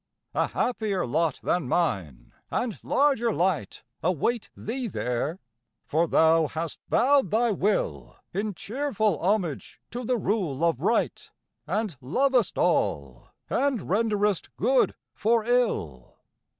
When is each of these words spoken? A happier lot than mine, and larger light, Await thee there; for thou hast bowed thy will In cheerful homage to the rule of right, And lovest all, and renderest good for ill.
A 0.33 0.47
happier 0.47 1.05
lot 1.05 1.39
than 1.43 1.67
mine, 1.67 2.33
and 2.49 2.79
larger 2.83 3.31
light, 3.31 3.83
Await 4.01 4.49
thee 4.57 4.87
there; 4.87 5.39
for 5.85 6.07
thou 6.07 6.47
hast 6.47 6.79
bowed 6.89 7.29
thy 7.29 7.51
will 7.51 8.15
In 8.33 8.55
cheerful 8.55 9.19
homage 9.19 9.79
to 9.91 10.03
the 10.03 10.17
rule 10.17 10.63
of 10.65 10.81
right, 10.81 11.29
And 11.67 11.95
lovest 12.01 12.57
all, 12.57 13.27
and 13.47 13.87
renderest 13.91 14.49
good 14.57 14.95
for 15.13 15.45
ill. 15.45 16.17